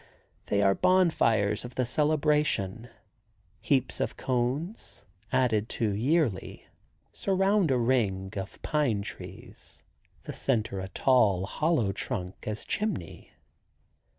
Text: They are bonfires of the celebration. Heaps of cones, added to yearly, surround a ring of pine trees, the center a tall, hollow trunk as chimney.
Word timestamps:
They 0.47 0.63
are 0.63 0.73
bonfires 0.73 1.63
of 1.63 1.75
the 1.75 1.85
celebration. 1.85 2.89
Heaps 3.59 3.99
of 3.99 4.17
cones, 4.17 5.05
added 5.31 5.69
to 5.77 5.91
yearly, 5.93 6.65
surround 7.13 7.69
a 7.69 7.77
ring 7.77 8.33
of 8.35 8.59
pine 8.63 9.03
trees, 9.03 9.83
the 10.23 10.33
center 10.33 10.79
a 10.79 10.87
tall, 10.87 11.45
hollow 11.45 11.91
trunk 11.91 12.45
as 12.47 12.65
chimney. 12.65 13.31